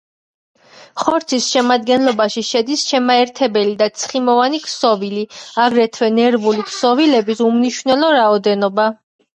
[1.01, 5.29] ხორცის შედგენილობაში შედის შემაერთებელი და ცხიმოვანი ქსოვილი,
[5.67, 8.93] აგრეთვე ნერვული ქსოვილების უმნიშვნელო რაოდენობა.